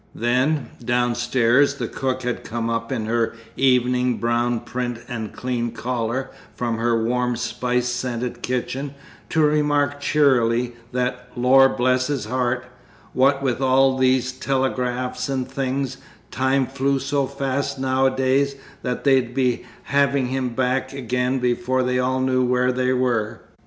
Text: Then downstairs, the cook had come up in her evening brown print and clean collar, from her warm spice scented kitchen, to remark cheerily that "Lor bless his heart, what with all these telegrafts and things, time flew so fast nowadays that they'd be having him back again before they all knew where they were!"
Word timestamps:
Then 0.15 0.69
downstairs, 0.83 1.75
the 1.75 1.87
cook 1.87 2.23
had 2.23 2.43
come 2.43 2.71
up 2.71 2.91
in 2.91 3.05
her 3.05 3.35
evening 3.55 4.17
brown 4.17 4.61
print 4.61 4.97
and 5.07 5.31
clean 5.31 5.69
collar, 5.69 6.31
from 6.55 6.79
her 6.79 7.03
warm 7.03 7.35
spice 7.35 7.87
scented 7.87 8.41
kitchen, 8.41 8.95
to 9.29 9.43
remark 9.43 9.99
cheerily 9.99 10.73
that 10.91 11.27
"Lor 11.35 11.69
bless 11.69 12.07
his 12.07 12.25
heart, 12.25 12.65
what 13.13 13.43
with 13.43 13.61
all 13.61 13.95
these 13.95 14.31
telegrafts 14.31 15.29
and 15.29 15.47
things, 15.47 15.97
time 16.31 16.65
flew 16.65 16.97
so 16.97 17.27
fast 17.27 17.77
nowadays 17.77 18.55
that 18.81 19.03
they'd 19.03 19.35
be 19.35 19.65
having 19.83 20.29
him 20.29 20.55
back 20.55 20.93
again 20.93 21.37
before 21.37 21.83
they 21.83 21.99
all 21.99 22.19
knew 22.21 22.43
where 22.43 22.71
they 22.71 22.91
were!" 22.91 23.41